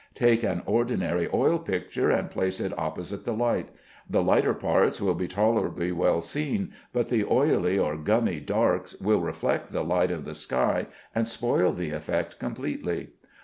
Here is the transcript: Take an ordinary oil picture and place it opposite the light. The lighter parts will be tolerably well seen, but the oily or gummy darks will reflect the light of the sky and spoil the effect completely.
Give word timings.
Take 0.15 0.41
an 0.41 0.63
ordinary 0.65 1.29
oil 1.31 1.59
picture 1.59 2.09
and 2.09 2.31
place 2.31 2.59
it 2.59 2.75
opposite 2.75 3.23
the 3.23 3.35
light. 3.35 3.69
The 4.09 4.23
lighter 4.23 4.55
parts 4.55 4.99
will 4.99 5.13
be 5.13 5.27
tolerably 5.27 5.91
well 5.91 6.21
seen, 6.21 6.73
but 6.91 7.09
the 7.09 7.23
oily 7.23 7.77
or 7.77 7.95
gummy 7.97 8.39
darks 8.39 8.99
will 8.99 9.21
reflect 9.21 9.71
the 9.71 9.83
light 9.83 10.09
of 10.09 10.25
the 10.25 10.33
sky 10.33 10.87
and 11.13 11.27
spoil 11.27 11.71
the 11.71 11.91
effect 11.91 12.39
completely. 12.39 13.09